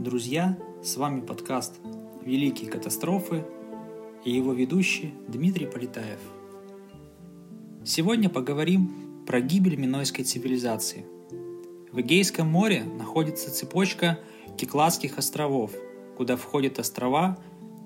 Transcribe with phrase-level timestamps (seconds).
[0.00, 0.56] друзья!
[0.82, 1.74] С вами подкаст
[2.24, 3.44] «Великие катастрофы»
[4.24, 6.20] и его ведущий Дмитрий Полетаев.
[7.84, 11.04] Сегодня поговорим про гибель Минойской цивилизации.
[11.92, 14.18] В Эгейском море находится цепочка
[14.56, 15.72] Кикладских островов,
[16.16, 17.38] куда входят острова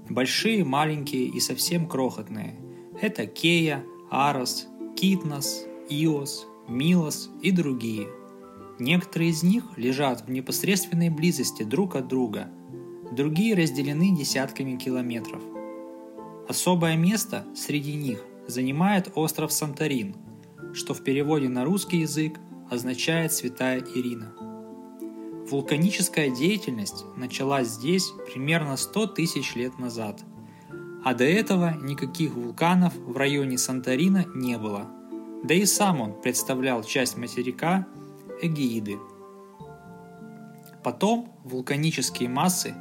[0.08, 2.54] большие, маленькие и совсем крохотные.
[3.00, 8.06] Это Кея, Арос, Китнос, Иос, Милос и другие–
[8.78, 12.48] Некоторые из них лежат в непосредственной близости друг от друга,
[13.12, 15.42] другие разделены десятками километров.
[16.48, 20.16] Особое место среди них занимает остров Санторин,
[20.72, 24.34] что в переводе на русский язык означает «Святая Ирина».
[25.48, 30.22] Вулканическая деятельность началась здесь примерно 100 тысяч лет назад,
[31.04, 34.88] а до этого никаких вулканов в районе Санторина не было.
[35.44, 37.86] Да и сам он представлял часть материка–
[38.46, 38.98] Эгеиды.
[40.82, 42.74] Потом вулканические массы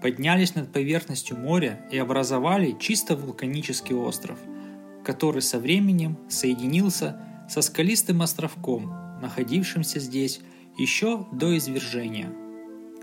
[0.00, 4.38] поднялись над поверхностью моря и образовали чисто вулканический остров,
[5.04, 8.90] который со временем соединился со скалистым островком,
[9.20, 10.40] находившимся здесь
[10.78, 12.32] еще до извержения.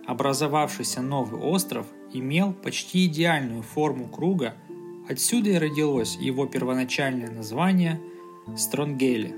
[0.08, 4.56] Образовавшийся новый остров имел почти идеальную форму круга,
[5.08, 8.02] отсюда и родилось его первоначальное название
[8.58, 9.36] Стронгеле.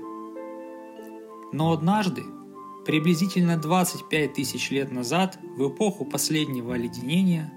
[1.52, 2.22] Но однажды
[2.84, 7.52] Приблизительно 25 тысяч лет назад, в эпоху последнего оледенения,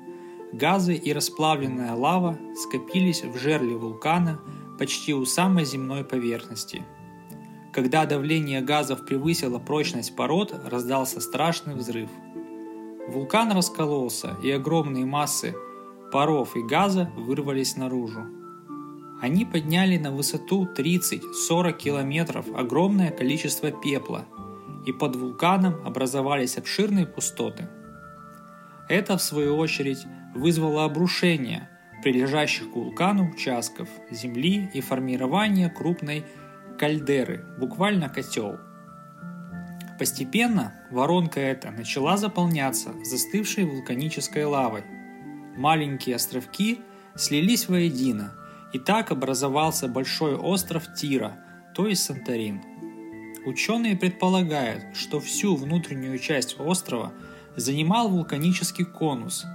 [0.53, 4.39] газы и расплавленная лава скопились в жерле вулкана
[4.77, 6.83] почти у самой земной поверхности.
[7.73, 12.09] Когда давление газов превысило прочность пород, раздался страшный взрыв.
[13.09, 15.55] Вулкан раскололся, и огромные массы
[16.11, 18.25] паров и газа вырвались наружу.
[19.21, 24.25] Они подняли на высоту 30-40 километров огромное количество пепла–
[24.85, 27.67] и под вулканом образовались обширные пустоты.
[28.87, 30.05] Это, в свою очередь,
[30.35, 31.69] вызвало обрушение
[32.03, 36.23] прилежащих к вулкану участков земли и формирование крупной
[36.77, 38.59] кальдеры, буквально котел.
[39.97, 44.83] Постепенно воронка эта начала заполняться застывшей вулканической лавой.
[45.57, 46.81] Маленькие островки
[47.15, 48.33] слились воедино,
[48.73, 51.39] и так образовался большой остров Тира,
[51.73, 52.61] то есть Санторин–
[53.45, 57.13] Ученые предполагают, что всю внутреннюю часть острова
[57.55, 59.45] занимал вулканический конус,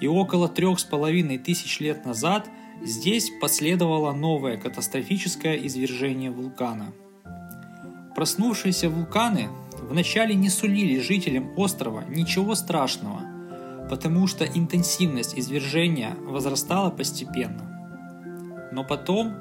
[0.00, 2.48] и около трех с половиной тысяч лет назад
[2.84, 6.92] здесь последовало новое катастрофическое извержение вулкана.
[8.14, 9.48] Проснувшиеся вулканы
[9.82, 13.22] вначале не сулили жителям острова ничего страшного,
[13.90, 18.70] потому что интенсивность извержения возрастала постепенно.
[18.70, 19.34] Но потом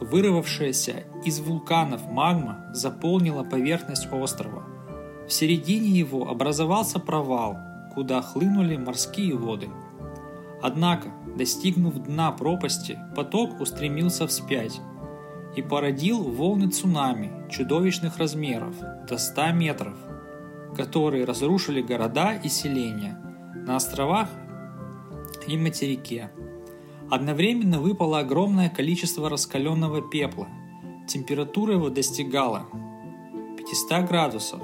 [0.00, 4.64] Вырвавшаяся из вулканов магма заполнила поверхность острова.
[5.26, 7.58] В середине его образовался провал,
[7.94, 9.68] куда хлынули морские воды.
[10.62, 14.80] Однако, достигнув дна пропасти, поток устремился вспять
[15.56, 18.74] и породил волны цунами чудовищных размеров
[19.08, 19.96] до 100 метров,
[20.76, 23.18] которые разрушили города и селения
[23.66, 24.28] на островах
[25.46, 26.30] и материке.
[27.10, 30.48] Одновременно выпало огромное количество раскаленного пепла.
[31.06, 32.66] Температура его достигала
[33.56, 34.60] 500 градусов,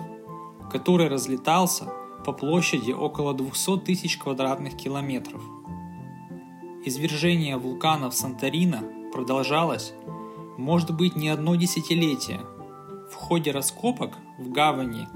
[0.70, 1.86] который разлетался
[2.24, 5.42] по площади около 200 тысяч квадратных километров.
[6.84, 8.82] Извержение вулканов Санторина
[9.12, 9.94] продолжалось,
[10.58, 12.40] может быть, не одно десятилетие.
[13.10, 15.08] В ходе раскопок в гавани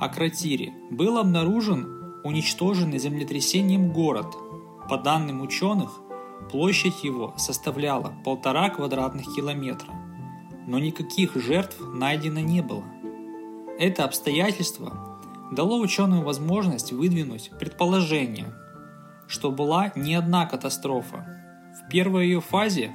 [0.00, 4.36] Акротире был обнаружен уничтоженный землетрясением город.
[4.88, 6.00] По данным ученых,
[6.50, 9.92] Площадь его составляла полтора квадратных километра,
[10.66, 12.84] но никаких жертв найдено не было.
[13.78, 15.20] Это обстоятельство
[15.52, 18.54] дало ученым возможность выдвинуть предположение,
[19.26, 21.26] что была не одна катастрофа.
[21.82, 22.92] В первой ее фазе,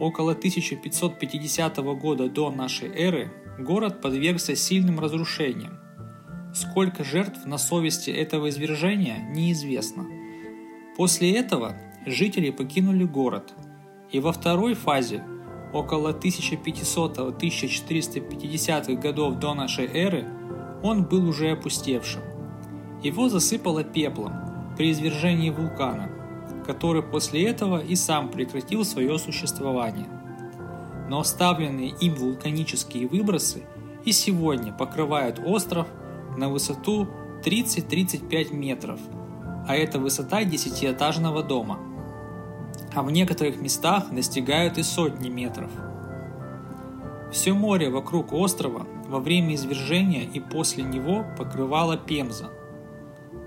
[0.00, 5.78] около 1550 года до нашей эры, город подвергся сильным разрушениям.
[6.54, 10.06] Сколько жертв на совести этого извержения, неизвестно.
[10.96, 13.52] После этого жители покинули город,
[14.10, 15.24] и во второй фазе,
[15.72, 20.26] около 1500-1450 годов до нашей эры,
[20.82, 22.22] он был уже опустевшим.
[23.02, 24.32] Его засыпало пеплом
[24.76, 26.10] при извержении вулкана,
[26.66, 30.06] который после этого и сам прекратил свое существование.
[31.08, 33.64] Но оставленные им вулканические выбросы
[34.04, 35.88] и сегодня покрывают остров
[36.36, 37.08] на высоту
[37.44, 39.00] 30-35 метров,
[39.68, 41.78] а это высота десятиэтажного дома–
[42.94, 45.70] а в некоторых местах достигают и сотни метров.
[47.32, 52.50] Все море вокруг острова во время извержения и после него покрывала пемза.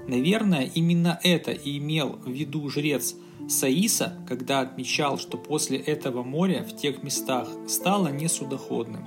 [0.08, 3.16] Наверное, именно это и имел в виду жрец
[3.50, 9.06] Саиса, когда отмечал, что после этого моря в тех местах стало несудоходным.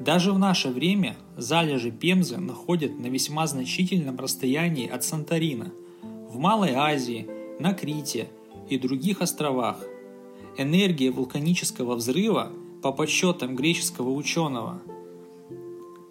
[0.00, 5.72] Даже в наше время залежи Пемзы находят на весьма значительном расстоянии от Санторина,
[6.02, 7.28] в Малой Азии,
[7.58, 8.28] на Крите
[8.68, 9.84] и других островах.
[10.56, 12.52] Энергия вулканического взрыва,
[12.82, 14.80] по подсчетам греческого ученого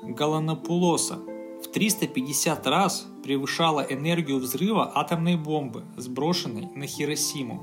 [0.03, 1.19] Галанопулоса,
[1.63, 7.61] в 350 раз превышала энергию взрыва атомной бомбы, сброшенной на Хиросиму.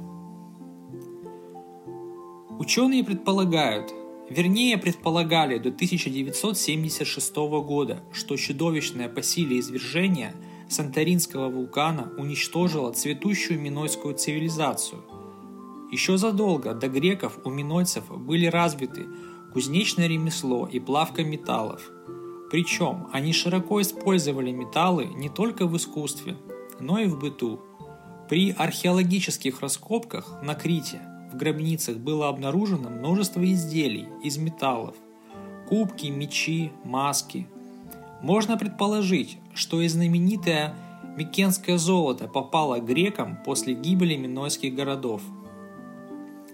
[2.58, 3.92] Ученые предполагают,
[4.28, 10.34] вернее предполагали до 1976 года, что чудовищное по силе извержение
[10.68, 15.02] Санторинского вулкана уничтожило цветущую минойскую цивилизацию.
[15.92, 19.06] Еще задолго до греков у минойцев были развиты
[19.52, 21.90] кузнечное ремесло и плавка металлов–
[22.54, 26.36] причем они широко использовали металлы не только в искусстве,
[26.78, 27.60] но и в быту.
[28.28, 31.00] При археологических раскопках на Крите
[31.34, 34.94] в гробницах было обнаружено множество изделий из металлов.
[35.68, 37.48] Кубки, мечи, маски.
[38.22, 40.74] Можно предположить, что и знаменитое
[41.16, 45.22] Микенское золото попало грекам после гибели минойских городов.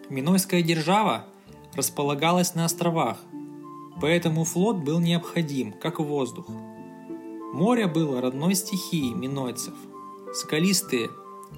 [0.09, 1.25] Минойская держава
[1.75, 3.19] располагалась на островах,
[4.01, 6.47] Поэтому флот был необходим, как воздух.
[7.53, 9.75] Море было родной стихией минойцев.
[10.33, 11.11] Скалистые,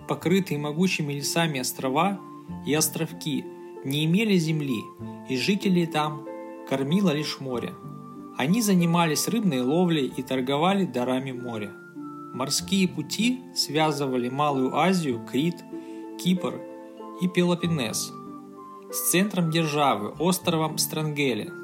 [0.09, 2.19] покрытые могучими лесами острова
[2.67, 3.45] и островки
[3.85, 4.83] не имели земли,
[5.29, 6.27] и жителей там
[6.69, 7.75] кормило лишь море.
[8.37, 11.73] Они занимались рыбной ловлей и торговали дарами моря.
[12.35, 15.57] Морские пути связывали Малую Азию, Крит,
[16.23, 16.61] Кипр
[17.21, 18.13] и Пелопоннес
[18.91, 21.53] с центром державы, островом Странгеле–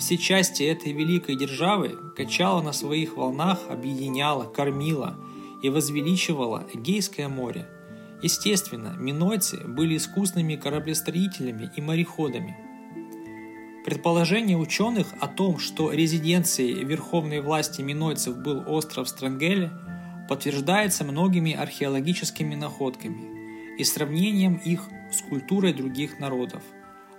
[0.00, 5.14] все части этой великой державы качала на своих волнах, объединяла, кормила
[5.62, 7.68] и возвеличивала Эгейское море.
[8.22, 12.56] Естественно, минойцы были искусными кораблестроителями и мореходами.
[13.84, 19.72] Предположение ученых о том, что резиденцией верховной власти минойцев был остров Странгеле,
[20.28, 26.62] подтверждается многими археологическими находками и сравнением их с культурой других народов–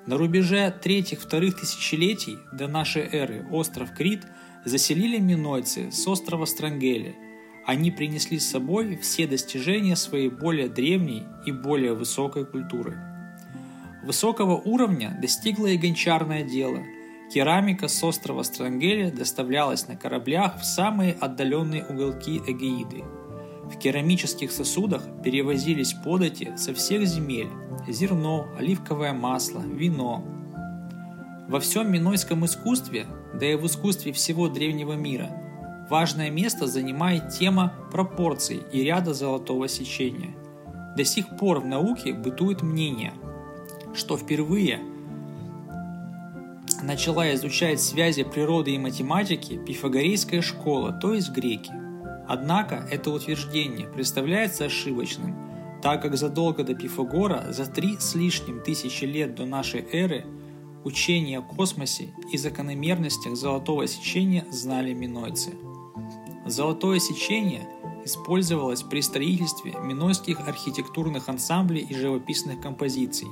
[0.08, 4.26] на рубеже третьих-вторых тысячелетий до нашей эры остров Крит
[4.66, 7.16] заселили минойцы с острова Странгели.
[7.72, 12.98] Они принесли с собой все достижения своей более древней и более высокой культуры.
[14.04, 16.80] Высокого уровня достигло и гончарное дело.
[17.34, 23.06] Керамика с острова Странгели доставлялась на кораблях в самые отдаленные уголки Эгеиды–
[23.74, 27.48] в керамических сосудах перевозились подати со всех земель–
[27.88, 30.26] зерно, оливковое масло, вино.
[31.48, 35.30] Во всем минойском искусстве, да и в искусстве всего древнего мира,
[35.92, 40.34] важное место занимает тема пропорций и ряда золотого сечения.
[40.96, 43.14] До сих пор в науке бытует мнение,
[43.94, 44.80] что впервые
[46.82, 51.74] начала изучать связи природы и математики пифагорейская школа, то есть греки.
[52.26, 55.36] Однако это утверждение представляется ошибочным,
[55.82, 60.26] так как задолго до Пифагора, за три с лишним тысячи лет до нашей эры,
[60.86, 65.52] учение о космосе и закономерностях золотого сечения знали минойцы.
[66.46, 67.68] Золотое сечение
[68.04, 73.28] использовалось при строительстве минойских архитектурных ансамблей и живописных композиций.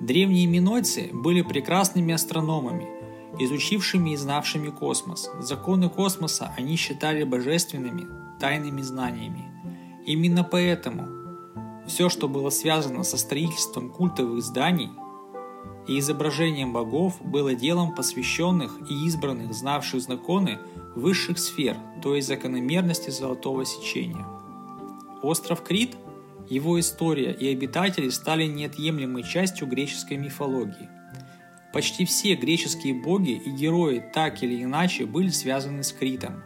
[0.00, 2.88] Древние минойцы были прекрасными астрономами–
[3.38, 5.30] изучившими и знавшими космос.
[5.40, 8.06] Законы космоса они считали божественными,
[8.38, 9.44] тайными знаниями.
[10.04, 11.08] Именно поэтому
[11.86, 14.90] все, что было связано со строительством культовых зданий
[15.88, 20.58] и изображением богов, было делом посвященных и избранных, знавших законы
[20.94, 24.26] высших сфер, то есть закономерности золотого сечения.
[25.22, 25.96] Остров Крит,
[26.48, 30.88] его история и обитатели стали неотъемлемой частью греческой мифологии–
[31.72, 36.42] Почти все греческие боги и герои так или иначе были связаны с Критом.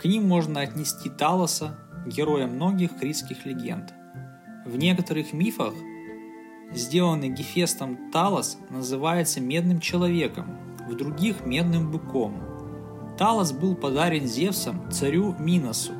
[0.00, 3.92] К ним можно отнести Талоса, героя многих критских легенд.
[4.64, 5.74] В некоторых мифах
[6.74, 12.34] сделанный Гефестом Талос называется медным человеком, в других– медным быком.
[13.18, 15.92] Талос был подарен Зевсом царю Миносу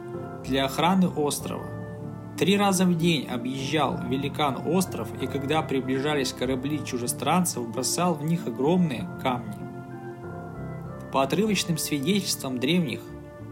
[0.44, 1.66] для охраны острова–
[2.38, 8.46] Три раза в день объезжал великан остров и когда приближались корабли чужестранцев, бросал в них
[8.46, 9.54] огромные камни.
[11.12, 13.00] По отрывочным свидетельствам древних,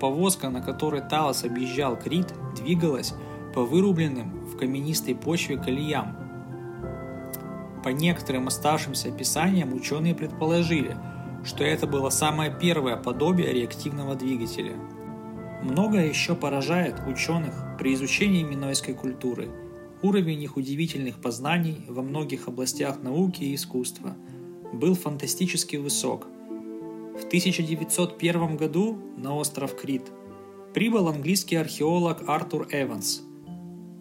[0.00, 3.14] повозка, на которой Талос объезжал Крит, двигалась
[3.54, 6.16] по вырубленным в каменистой почве колеям.
[7.82, 10.96] По некоторым оставшимся описаниям ученые предположили,
[11.44, 14.74] что это было самое первое подобие реактивного двигателя–
[15.62, 19.50] Многое еще поражает ученых при изучении минойской культуры.
[20.02, 24.16] Уровень их удивительных познаний во многих областях науки и искусства
[24.72, 26.26] был фантастически высок.
[27.14, 30.10] В 1901 году на остров Крит
[30.72, 33.22] прибыл английский археолог Артур Эванс.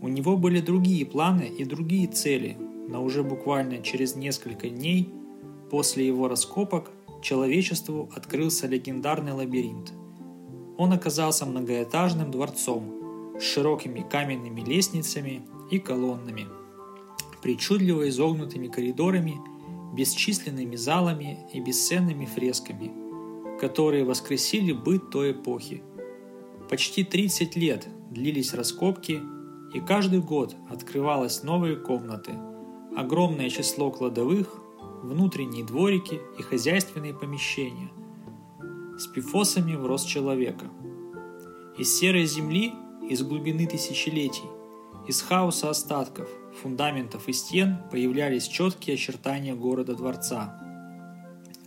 [0.02, 2.58] У него были другие планы и другие цели,
[2.89, 5.13] но уже буквально через несколько дней
[5.72, 6.91] после его раскопок
[7.22, 9.93] человечеству открылся легендарный лабиринт–
[10.79, 16.48] он оказался многоэтажным дворцом с широкими каменными лестницами и колоннами,
[17.43, 19.36] причудливо изогнутыми коридорами,
[19.93, 22.93] бесчисленными залами и бесценными фресками,
[23.60, 25.84] которые воскресили быт той эпохи.
[26.69, 29.19] Почти 30 лет длились раскопки,
[29.74, 32.31] и каждый год открывалось новые комнаты,
[33.00, 34.48] огромное число кладовых,
[35.03, 37.89] внутренние дворики и хозяйственные помещения–
[39.00, 40.65] с пифосами в рост человека.
[41.77, 42.74] Из серой земли,
[43.10, 44.50] из глубины тысячелетий,
[45.08, 46.27] из хаоса остатков,
[46.62, 50.62] фундаментов и стен появлялись четкие очертания города-дворца.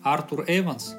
[0.03, 0.95] Артур Эванс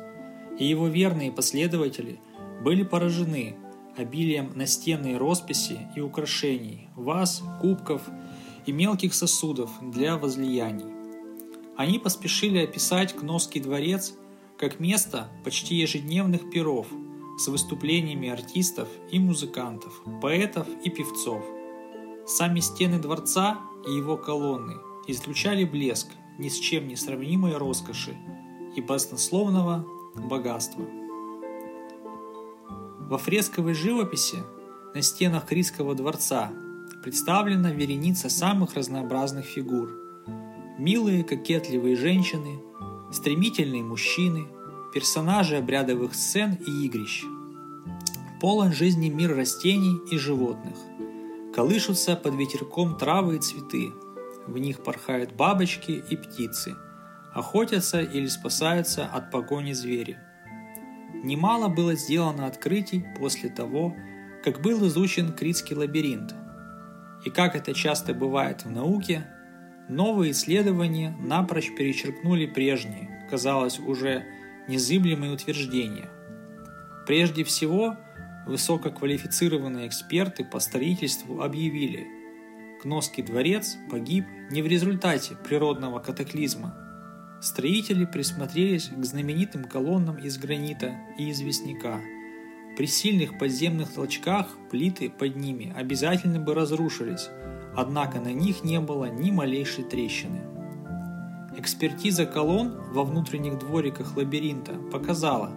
[0.58, 2.20] и его верные последователи
[2.64, 3.56] были поражены
[3.96, 8.02] обилием настенной росписи и украшений, ваз, кубков
[8.66, 10.94] и мелких сосудов для возлияний.
[11.76, 14.14] Они поспешили описать Кносский дворец
[14.58, 16.88] как место почти ежедневных перов
[17.38, 21.44] с выступлениями артистов и музыкантов, поэтов и певцов.
[22.28, 24.76] Сами стены дворца и его колонны
[25.08, 28.18] излучали блеск ни с чем не сравнимой роскоши
[28.76, 30.86] и баснословного богатства.
[33.00, 34.38] Во фресковой живописи
[34.96, 36.52] на стенах Критского дворца
[37.04, 39.92] представлена вереница самых разнообразных фигур.
[40.80, 42.60] Милые кокетливые женщины–
[43.12, 44.48] стремительные мужчины,
[44.94, 47.26] персонажи обрядовых сцен и игрищ.
[48.40, 50.78] Полон жизни мир растений и животных.
[51.54, 53.92] Колышутся под ветерком травы и цветы.
[54.48, 56.76] В них порхают бабочки и птицы.
[57.34, 60.18] Охотятся или спасаются от погони звери.
[61.24, 63.94] Немало было сделано открытий после того,
[64.44, 66.34] как был изучен Критский лабиринт.
[67.26, 69.26] И как это часто бывает в науке,
[69.90, 74.24] Новые исследования напрочь перечеркнули прежние, казалось, уже
[74.70, 76.10] незыблемые утверждения.
[77.06, 77.98] Прежде всего,
[78.48, 82.08] высококвалифицированные эксперты по строительству объявили,
[82.82, 86.76] Кносский дворец погиб не в результате природного катаклизма.
[87.42, 92.02] Строители присмотрелись к знаменитым колоннам из гранита и известняка.
[92.76, 97.30] При сильных подземных толчках плиты под ними обязательно бы разрушились–
[97.76, 100.42] однако на них не было ни малейшей трещины.
[101.58, 105.52] Экспертиза колонн во внутренних двориках лабиринта показала,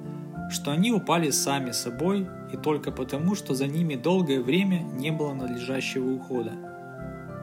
[0.51, 5.35] что они упали сами собой и только потому, что за ними долгое время не было
[5.35, 6.53] надлежащего ухода.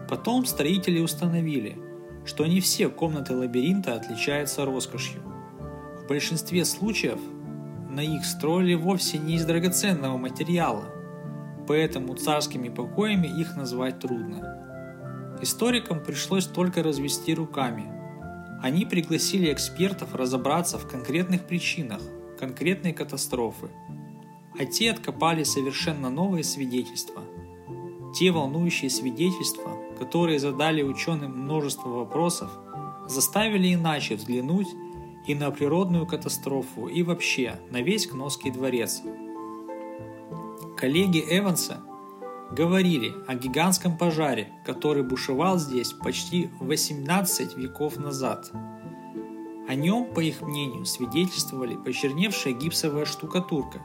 [0.07, 1.77] Потом строители установили,
[2.25, 5.21] что не все комнаты лабиринта отличаются роскошью.
[6.03, 7.19] В большинстве случаев
[7.93, 10.85] на их строили вовсе не из драгоценного материала,
[11.67, 15.38] поэтому царскими покоями их назвать трудно.
[15.41, 17.85] Историкам пришлось только развести руками.
[18.62, 22.01] Они пригласили экспертов разобраться в конкретных причинах
[22.39, 23.69] конкретной катастрофы.
[24.59, 27.21] А те откопали совершенно новые свидетельства.
[28.15, 32.51] Те волнующие свидетельства, которые задали ученым множество вопросов,
[33.07, 34.67] заставили иначе взглянуть
[35.27, 39.01] и на природную катастрофу, и вообще на весь Кносский дворец.
[40.77, 41.81] Коллеги Эванса–
[42.53, 48.51] говорили о гигантском пожаре, который бушевал здесь почти 18 веков назад.
[49.67, 53.83] О нем, по их мнению, свидетельствовали почерневшая гипсовая штукатурка.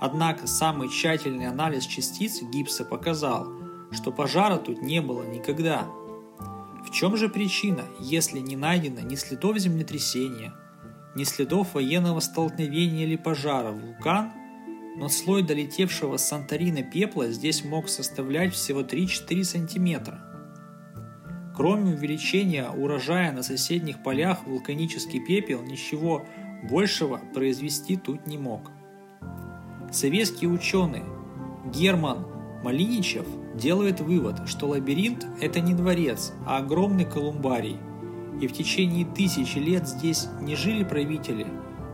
[0.00, 3.48] Однако самый тщательный анализ частиц гипса показал,
[3.92, 5.88] что пожара тут не было никогда.
[6.90, 10.52] В чем же причина, если не найдено ни следов землетрясения,
[11.14, 14.32] ни следов военного столкновения или пожара, вулкан
[14.96, 20.20] но слой долетевшего с Санторина пепла здесь мог составлять всего 3-4 сантиметра.
[21.56, 26.26] Кроме увеличения урожая на соседних полях, вулканический пепел ничего
[26.68, 28.70] большего произвести тут не мог.
[29.92, 31.04] Советский ученый
[31.66, 32.26] Герман
[32.62, 33.26] Малиничев
[33.60, 37.76] делает вывод, что лабиринт– это не дворец, а огромный колумбарий,
[38.40, 41.46] и в течение тысячи лет здесь не жили правители,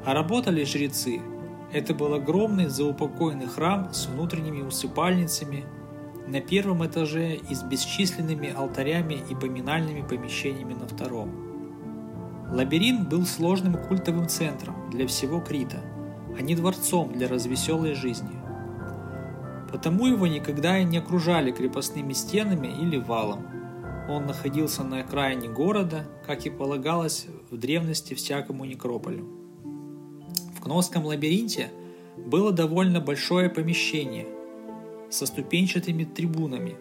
[0.04, 1.20] а работали жрецы–
[1.72, 5.64] это был огромный заупокойный храм с внутренними усыпальницами
[6.28, 11.30] на первом этаже и с бесчисленными алтарями и поминальными помещениями на втором.
[12.52, 15.82] Лабиринт был сложным культовым центром для всего Крита,
[16.38, 18.45] а не дворцом для развеселой жизни.
[19.76, 23.46] Потому его никогда и не окружали крепостными стенами или валом.
[24.08, 29.26] Он находился на окраине города, как и полагалось в древности всякому некрополю.
[30.56, 31.70] В Кносском лабиринте
[32.16, 34.26] было довольно большое помещение
[35.10, 36.76] со ступенчатыми трибунами,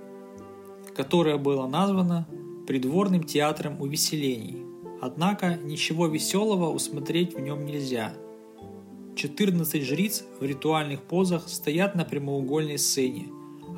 [0.96, 2.26] которое было названо
[2.66, 4.64] придворным театром увеселений.
[5.02, 8.14] Однако ничего веселого усмотреть в нем нельзя–
[9.16, 13.28] 14 жриц в ритуальных позах стоят на прямоугольной сцене.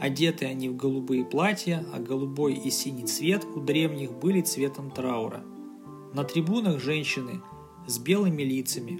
[0.01, 5.43] Одеты они в голубые платья, а голубой и синий цвет у древних были цветом траура.
[6.13, 7.41] На трибунах женщины
[7.87, 8.99] с белыми лицами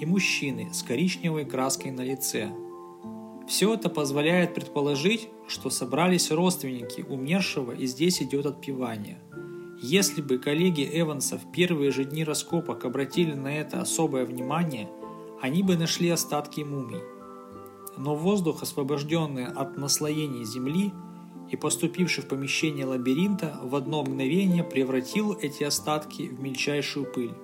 [0.00, 2.50] и мужчины с коричневой краской на лице.
[3.48, 9.18] Все это позволяет предположить, что собрались родственники умершего и здесь идет отпевание.
[9.80, 14.88] Если бы коллеги Эванса в первые же дни раскопок обратили на это особое внимание–
[15.40, 17.02] они бы нашли остатки мумий.
[17.96, 20.92] Но воздух, освобожденный от наслоений земли
[21.50, 27.34] и поступивший в помещение лабиринта, в одно мгновение превратил эти остатки в мельчайшую пыль.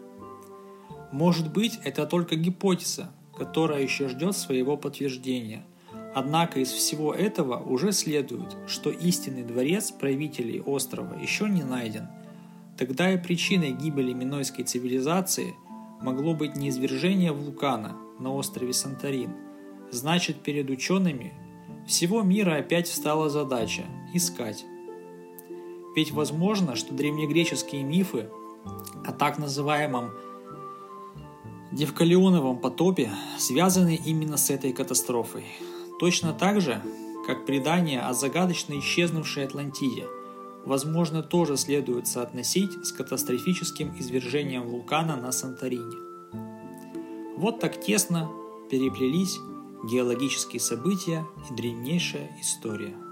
[1.13, 5.65] Может быть, это только гипотеза, которая еще ждет своего подтверждения.
[6.15, 12.09] Однако из всего этого уже следует, что истинный дворец правителей острова еще не найден.
[12.77, 15.55] Тогда и причиной гибели минойской цивилизации–
[16.04, 19.30] могло быть не извержение вулкана на острове Санторин.
[19.90, 21.32] Значит, перед учеными
[21.87, 23.84] всего мира опять встала задача–
[24.14, 24.66] искать.
[25.96, 28.28] Ведь возможно, что древнегреческие мифы
[29.04, 30.11] о так называемом
[31.73, 35.44] Девкалионовом потопе связаны именно с этой катастрофой.
[35.99, 36.80] Точно так же,
[37.26, 40.06] как предание о загадочно исчезнувшей Атлантиде–
[40.64, 45.97] возможно, тоже следует соотносить с катастрофическим извержением вулкана на Санторине.
[47.37, 48.30] Вот так тесно
[48.71, 49.38] переплелись
[49.90, 53.03] геологические события и древнейшая история.